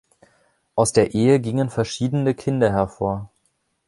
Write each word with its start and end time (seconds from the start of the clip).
Aus 0.73 0.93
der 0.93 1.13
Ehe 1.13 1.39
gingen 1.39 1.69
verschiedene 1.69 2.33
Kinder 2.33 2.71
hervor. 2.71 3.29